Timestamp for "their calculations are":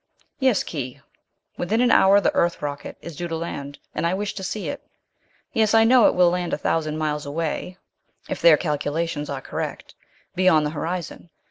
8.41-9.41